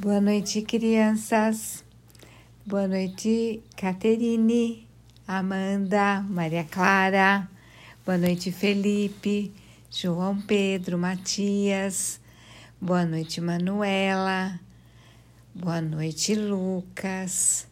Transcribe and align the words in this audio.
Boa 0.00 0.20
noite, 0.20 0.62
crianças. 0.62 1.84
Boa 2.64 2.86
noite, 2.86 3.60
Caterine, 3.76 4.86
Amanda, 5.26 6.20
Maria 6.20 6.62
Clara. 6.62 7.50
Boa 8.06 8.16
noite, 8.16 8.52
Felipe, 8.52 9.52
João 9.90 10.40
Pedro, 10.40 10.96
Matias. 10.96 12.20
Boa 12.80 13.04
noite, 13.04 13.40
Manuela. 13.40 14.60
Boa 15.52 15.80
noite, 15.80 16.32
Lucas. 16.32 17.66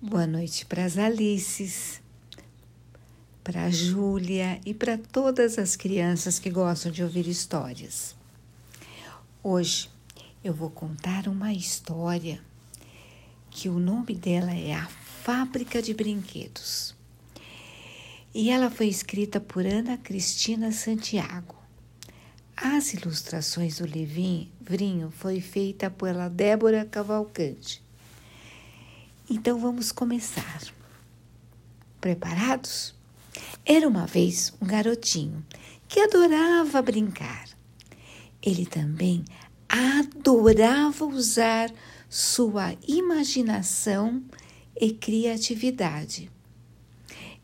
Boa 0.00 0.26
noite 0.26 0.64
para 0.64 0.86
as 0.86 0.96
Alices, 0.96 2.00
para 3.44 3.66
a 3.66 3.70
Júlia 3.70 4.58
e 4.64 4.72
para 4.72 4.96
todas 4.96 5.58
as 5.58 5.76
crianças 5.76 6.38
que 6.38 6.48
gostam 6.48 6.90
de 6.90 7.02
ouvir 7.02 7.28
histórias. 7.28 8.16
Hoje 9.42 9.99
eu 10.42 10.54
vou 10.54 10.70
contar 10.70 11.28
uma 11.28 11.52
história 11.52 12.40
que 13.50 13.68
o 13.68 13.78
nome 13.78 14.14
dela 14.14 14.54
é 14.54 14.72
A 14.72 14.86
Fábrica 14.86 15.82
de 15.82 15.92
Brinquedos. 15.92 16.94
E 18.34 18.48
ela 18.48 18.70
foi 18.70 18.86
escrita 18.86 19.38
por 19.38 19.66
Ana 19.66 19.98
Cristina 19.98 20.72
Santiago. 20.72 21.56
As 22.56 22.94
ilustrações 22.94 23.78
do 23.78 23.86
livrinho 23.86 25.10
foi 25.10 25.40
feita 25.40 25.90
pela 25.90 26.28
Débora 26.28 26.86
Cavalcante. 26.86 27.82
Então 29.28 29.58
vamos 29.58 29.92
começar. 29.92 30.62
Preparados? 32.00 32.94
Era 33.64 33.86
uma 33.86 34.06
vez 34.06 34.54
um 34.60 34.66
garotinho 34.66 35.44
que 35.86 36.00
adorava 36.00 36.80
brincar. 36.80 37.46
Ele 38.42 38.64
também 38.64 39.22
adorava 39.70 41.06
usar 41.06 41.72
sua 42.08 42.74
imaginação 42.88 44.20
e 44.78 44.92
criatividade. 44.92 46.28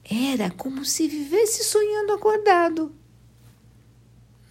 Era 0.05 0.51
como 0.51 0.85
se 0.85 1.07
vivesse 1.07 1.63
sonhando 1.63 2.13
acordado. 2.13 2.93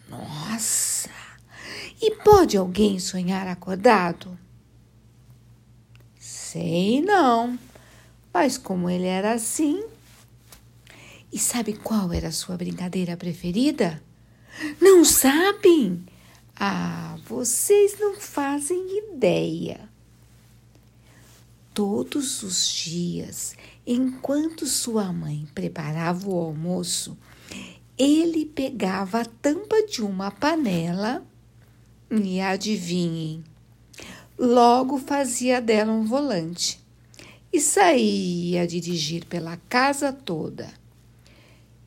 Nossa! 0.07 1.09
E 2.01 2.11
pode 2.23 2.55
alguém 2.55 2.97
sonhar 2.99 3.47
acordado? 3.47 4.37
Sei 6.17 7.01
não, 7.01 7.59
mas 8.33 8.57
como 8.57 8.89
ele 8.89 9.05
era 9.05 9.33
assim. 9.33 9.83
E 11.31 11.37
sabe 11.37 11.73
qual 11.73 12.13
era 12.13 12.29
a 12.29 12.33
sua 12.33 12.55
brincadeira 12.55 13.17
preferida? 13.17 14.01
Não 14.79 15.03
sabem? 15.03 16.05
Ah, 16.57 17.17
vocês 17.25 17.99
não 17.99 18.15
fazem 18.15 18.97
ideia. 19.09 19.89
Todos 21.73 22.41
os 22.43 22.67
dias, 22.67 23.55
enquanto 23.85 24.65
sua 24.65 25.11
mãe 25.11 25.45
preparava 25.53 26.29
o 26.29 26.39
almoço, 26.39 27.17
ele 27.97 28.45
pegava 28.45 29.21
a 29.21 29.25
tampa 29.25 29.85
de 29.85 30.01
uma 30.01 30.31
panela 30.31 31.25
e 32.09 32.39
adivinhem, 32.39 33.43
logo 34.37 34.97
fazia 34.97 35.61
dela 35.61 35.91
um 35.91 36.05
volante 36.05 36.79
e 37.51 37.59
saía 37.59 38.61
a 38.61 38.65
dirigir 38.65 39.25
pela 39.25 39.57
casa 39.69 40.13
toda. 40.13 40.73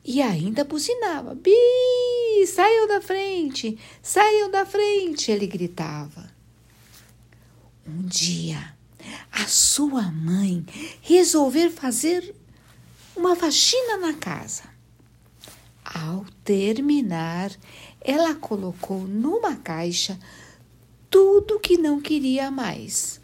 E 0.03 0.21
ainda 0.21 0.63
buzinava: 0.63 1.35
Bi, 1.35 2.45
saiam 2.47 2.87
da 2.87 3.01
frente, 3.01 3.77
saiam 4.01 4.49
da 4.49 4.65
frente, 4.65 5.31
ele 5.31 5.47
gritava. 5.47 6.29
Um 7.87 8.03
dia, 8.03 8.75
a 9.31 9.45
sua 9.47 10.11
mãe 10.11 10.65
resolveu 11.01 11.71
fazer 11.71 12.35
uma 13.15 13.35
faxina 13.35 13.97
na 13.97 14.13
casa. 14.13 14.63
Ao 15.83 16.25
terminar, 16.43 17.51
ela 17.99 18.35
colocou 18.35 19.01
numa 19.07 19.55
caixa 19.55 20.19
tudo 21.09 21.59
que 21.59 21.77
não 21.77 21.99
queria 21.99 22.51
mais. 22.51 23.19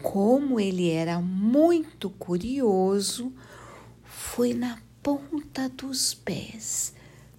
Como 0.00 0.58
ele 0.58 0.90
era 0.90 1.20
muito 1.20 2.08
curioso, 2.10 3.32
foi 4.04 4.54
na 4.54 4.78
ponta 5.02 5.68
dos 5.68 6.14
pés, 6.14 6.94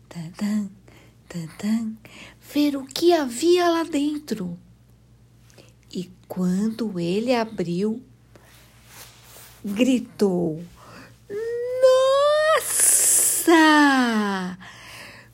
tadã, 0.09 0.67
tadã, 1.29 1.93
ver 2.53 2.75
o 2.75 2.85
que 2.85 3.13
havia 3.13 3.69
lá 3.69 3.83
dentro. 3.83 4.59
E 5.89 6.11
quando 6.27 6.99
ele 6.99 7.33
abriu, 7.33 8.03
gritou: 9.63 10.61
Nossa! 12.57 14.57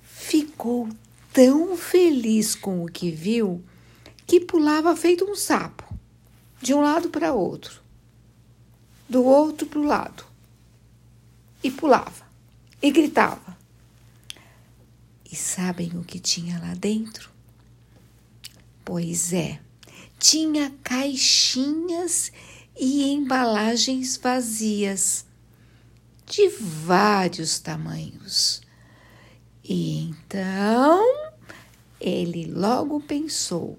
Ficou 0.04 0.88
tão 1.34 1.76
feliz 1.76 2.54
com 2.54 2.84
o 2.84 2.88
que 2.88 3.10
viu 3.10 3.64
que 4.28 4.40
pulava 4.40 4.96
feito 4.96 5.26
um 5.26 5.36
sapo, 5.36 5.84
de 6.62 6.76
um 6.76 6.82
lado 6.82 7.10
para 7.10 7.34
outro, 7.34 7.82
do 9.10 9.24
outro 9.24 9.66
para 9.66 9.80
o 9.80 9.84
lado, 9.84 10.29
e 11.64 11.70
pulava 11.70 12.26
e 12.82 12.92
gritava. 12.92 13.58
E 15.32 15.36
sabem 15.36 15.92
o 15.98 16.04
que 16.04 16.20
tinha 16.20 16.60
lá 16.60 16.74
dentro? 16.74 17.30
Pois 18.84 19.32
é, 19.34 19.60
tinha 20.18 20.74
caixinhas 20.84 22.32
e 22.80 23.04
embalagens 23.12 24.18
vazias 24.18 25.26
de 26.26 26.48
vários 26.50 27.60
tamanhos. 27.60 28.62
E 29.64 30.00
então 30.10 31.04
ele 32.00 32.46
logo 32.46 33.00
pensou: 33.02 33.78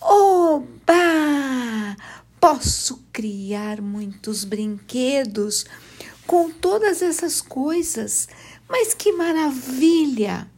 Oba! 0.00 1.96
Posso 2.40 3.04
criar 3.12 3.82
muitos 3.82 4.44
brinquedos 4.44 5.66
com 6.30 6.48
todas 6.48 7.02
essas 7.02 7.40
coisas, 7.40 8.28
mas 8.68 8.94
que 8.94 9.10
maravilha! 9.10 10.48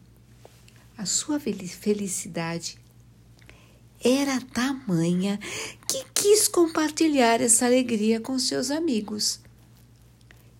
A 0.95 1.03
sua 1.03 1.39
felicidade 1.39 2.77
era 3.99 4.39
tamanha 4.39 5.39
que 5.87 6.05
quis 6.13 6.47
compartilhar 6.47 7.41
essa 7.41 7.65
alegria 7.65 8.21
com 8.21 8.37
seus 8.37 8.69
amigos. 8.69 9.39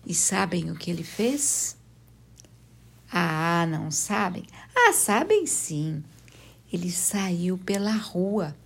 E 0.04 0.12
sabem 0.12 0.72
o 0.72 0.74
que 0.74 0.90
ele 0.90 1.04
fez? 1.04 1.76
Ah, 3.08 3.68
não 3.70 3.92
sabem? 3.92 4.44
Ah, 4.74 4.92
sabem 4.92 5.46
sim. 5.46 6.02
Ele 6.72 6.90
saiu 6.90 7.56
pela 7.56 7.92
rua, 7.92 8.56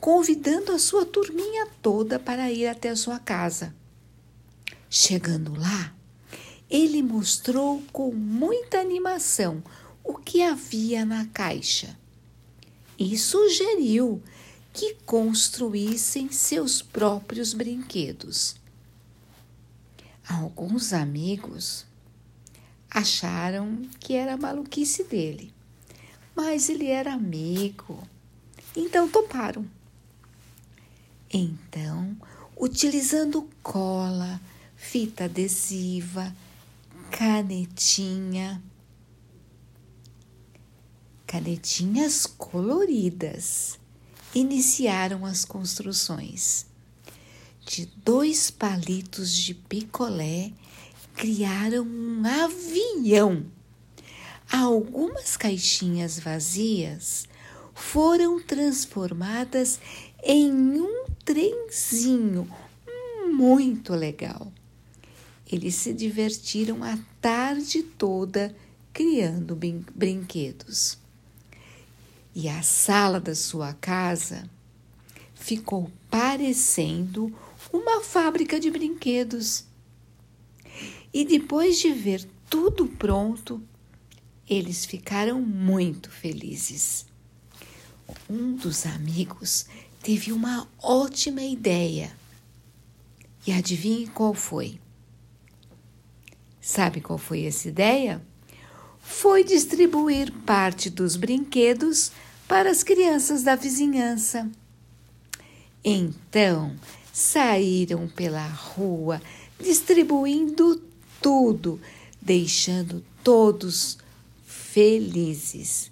convidando 0.00 0.72
a 0.72 0.80
sua 0.80 1.06
turminha 1.06 1.68
toda 1.80 2.18
para 2.18 2.50
ir 2.50 2.66
até 2.66 2.88
a 2.88 2.96
sua 2.96 3.20
casa. 3.20 3.72
Chegando 4.94 5.58
lá, 5.58 5.90
ele 6.68 7.02
mostrou 7.02 7.82
com 7.94 8.12
muita 8.12 8.78
animação 8.78 9.64
o 10.04 10.18
que 10.18 10.42
havia 10.42 11.02
na 11.02 11.24
caixa 11.28 11.98
e 12.98 13.16
sugeriu 13.16 14.22
que 14.70 14.92
construíssem 15.06 16.30
seus 16.30 16.82
próprios 16.82 17.54
brinquedos. 17.54 18.56
Alguns 20.28 20.92
amigos 20.92 21.86
acharam 22.90 23.88
que 23.98 24.12
era 24.12 24.36
maluquice 24.36 25.04
dele, 25.04 25.54
mas 26.36 26.68
ele 26.68 26.88
era 26.88 27.14
amigo, 27.14 28.06
então 28.76 29.08
toparam. 29.08 29.66
Então, 31.32 32.14
utilizando 32.54 33.48
cola, 33.62 34.38
fita 34.82 35.24
adesiva, 35.24 36.34
canetinha, 37.10 38.62
canetinhas 41.24 42.26
coloridas, 42.26 43.78
iniciaram 44.34 45.24
as 45.24 45.46
construções. 45.46 46.66
De 47.64 47.86
dois 48.04 48.50
palitos 48.50 49.32
de 49.32 49.54
picolé, 49.54 50.52
criaram 51.14 51.84
um 51.84 52.22
avião. 52.26 53.46
Algumas 54.50 55.36
caixinhas 55.38 56.18
vazias 56.18 57.26
foram 57.72 58.42
transformadas 58.42 59.80
em 60.22 60.52
um 60.52 61.06
trenzinho 61.24 62.46
muito 63.32 63.94
legal. 63.94 64.52
Eles 65.52 65.74
se 65.74 65.92
divertiram 65.92 66.82
a 66.82 66.98
tarde 67.20 67.82
toda 67.82 68.56
criando 68.90 69.54
brinquedos. 69.94 70.98
e 72.34 72.48
a 72.48 72.62
sala 72.62 73.20
da 73.20 73.34
sua 73.34 73.74
casa 73.74 74.48
ficou 75.34 75.90
parecendo 76.10 77.30
uma 77.70 78.00
fábrica 78.00 78.58
de 78.58 78.70
brinquedos. 78.70 79.66
E 81.12 81.22
depois 81.26 81.78
de 81.78 81.92
ver 81.92 82.26
tudo 82.48 82.86
pronto, 82.86 83.62
eles 84.48 84.86
ficaram 84.86 85.42
muito 85.42 86.10
felizes. 86.10 87.04
Um 88.30 88.54
dos 88.54 88.86
amigos 88.86 89.66
teve 90.02 90.32
uma 90.32 90.66
ótima 90.78 91.42
ideia. 91.42 92.16
E 93.46 93.52
adivinhe 93.52 94.06
qual 94.06 94.32
foi? 94.32 94.80
Sabe 96.72 97.02
qual 97.02 97.18
foi 97.18 97.44
essa 97.44 97.68
ideia? 97.68 98.22
Foi 98.98 99.44
distribuir 99.44 100.32
parte 100.46 100.88
dos 100.88 101.16
brinquedos 101.16 102.10
para 102.48 102.70
as 102.70 102.82
crianças 102.82 103.42
da 103.42 103.54
vizinhança. 103.54 104.50
Então, 105.84 106.74
saíram 107.12 108.08
pela 108.08 108.46
rua 108.46 109.20
distribuindo 109.60 110.82
tudo, 111.20 111.78
deixando 112.22 113.04
todos 113.22 113.98
felizes. 114.46 115.90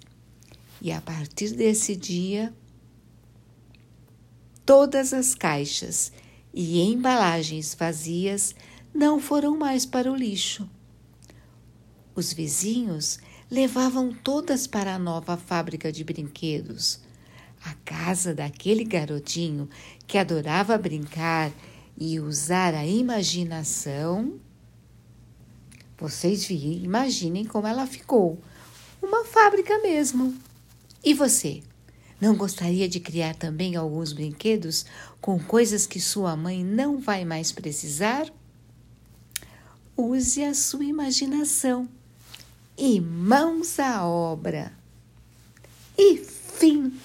E 0.81 0.91
a 0.91 0.99
partir 0.99 1.51
desse 1.51 1.95
dia, 1.95 2.51
todas 4.65 5.13
as 5.13 5.35
caixas 5.35 6.11
e 6.51 6.81
embalagens 6.81 7.75
vazias 7.75 8.55
não 8.93 9.19
foram 9.19 9.57
mais 9.57 9.85
para 9.85 10.11
o 10.11 10.15
lixo. 10.15 10.69
Os 12.13 12.33
vizinhos 12.33 13.19
levavam 13.49 14.13
todas 14.13 14.67
para 14.67 14.95
a 14.95 14.99
nova 14.99 15.37
fábrica 15.37 15.91
de 15.91 16.03
brinquedos, 16.03 16.99
a 17.63 17.73
casa 17.85 18.33
daquele 18.33 18.83
garotinho 18.83 19.69
que 20.07 20.17
adorava 20.17 20.77
brincar 20.77 21.51
e 21.97 22.19
usar 22.19 22.73
a 22.73 22.85
imaginação. 22.85 24.39
Vocês 25.97 26.49
imaginem 26.49 27.45
como 27.45 27.67
ela 27.67 27.85
ficou. 27.85 28.39
Uma 29.01 29.23
fábrica 29.23 29.79
mesmo. 29.79 30.35
E 31.03 31.13
você? 31.13 31.61
Não 32.19 32.35
gostaria 32.35 32.87
de 32.87 32.99
criar 32.99 33.35
também 33.35 33.75
alguns 33.75 34.13
brinquedos 34.13 34.85
com 35.19 35.39
coisas 35.39 35.87
que 35.87 35.99
sua 35.99 36.35
mãe 36.35 36.63
não 36.63 36.99
vai 36.99 37.25
mais 37.25 37.51
precisar? 37.51 38.31
Use 40.03 40.43
a 40.43 40.55
sua 40.55 40.83
imaginação 40.83 41.87
e 42.75 42.99
mãos 42.99 43.79
à 43.79 44.03
obra. 44.03 44.75
E 45.95 46.17
fim! 46.17 46.99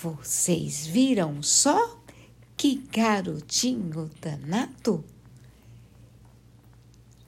Vocês 0.00 0.86
viram 0.86 1.42
só 1.42 1.98
que 2.56 2.76
garotinho 2.76 4.08
danado? 4.20 5.04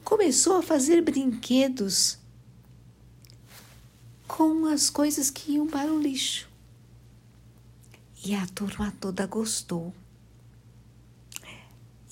Começou 0.04 0.58
a 0.58 0.62
fazer 0.62 1.02
brinquedos 1.02 2.16
com 4.28 4.66
as 4.66 4.88
coisas 4.88 5.30
que 5.30 5.54
iam 5.54 5.66
para 5.66 5.92
o 5.92 6.00
lixo. 6.00 6.48
E 8.24 8.36
a 8.36 8.46
turma 8.46 8.94
toda 9.00 9.26
gostou. 9.26 9.92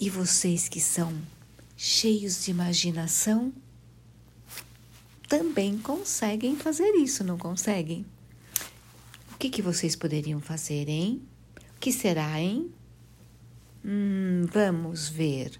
E 0.03 0.11
vocês 0.11 0.69
que 0.69 0.81
são 0.81 1.17
cheios 1.77 2.43
de 2.43 2.51
imaginação 2.51 3.53
também 5.29 5.79
conseguem 5.79 6.57
fazer 6.57 6.91
isso, 6.97 7.23
não 7.23 7.39
conseguem? 7.39 8.05
O 9.33 9.37
que, 9.39 9.49
que 9.49 9.63
vocês 9.63 9.95
poderiam 9.95 10.41
fazer, 10.41 10.89
hein? 10.89 11.23
O 11.77 11.79
que 11.79 11.93
será, 11.93 12.41
hein? 12.41 12.75
Hum, 13.85 14.45
vamos 14.53 15.09
ver. 15.09 15.57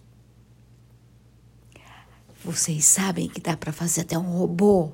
Vocês 2.45 2.85
sabem 2.85 3.29
que 3.29 3.41
dá 3.41 3.57
para 3.57 3.73
fazer 3.73 4.01
até 4.01 4.19
um 4.19 4.39
robô? 4.39 4.91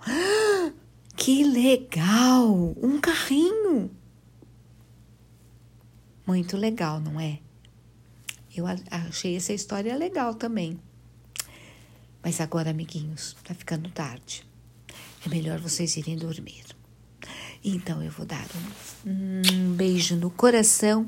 Que 1.14 1.44
legal! 1.44 2.74
Um 2.82 2.98
carrinho! 2.98 3.90
Muito 6.26 6.56
legal, 6.56 6.98
não 6.98 7.20
é? 7.20 7.40
Eu 8.60 8.66
achei 8.90 9.36
essa 9.36 9.54
história 9.54 9.96
legal 9.96 10.34
também. 10.34 10.78
Mas 12.22 12.40
agora, 12.40 12.70
amiguinhos, 12.70 13.34
tá 13.42 13.54
ficando 13.54 13.90
tarde. 13.90 14.46
É 15.24 15.28
melhor 15.30 15.58
vocês 15.58 15.96
irem 15.96 16.16
dormir. 16.16 16.64
Então 17.64 18.02
eu 18.02 18.10
vou 18.10 18.26
dar 18.26 18.46
um, 19.06 19.42
um 19.50 19.72
beijo 19.74 20.16
no 20.16 20.30
coração 20.30 21.06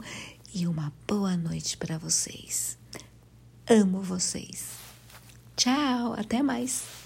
e 0.55 0.67
uma 0.67 0.93
boa 1.07 1.37
noite 1.37 1.77
para 1.77 1.99
vocês. 1.99 2.79
Amo 3.69 4.01
vocês. 4.01 4.71
Tchau, 5.55 6.15
até 6.15 6.43
mais. 6.43 7.02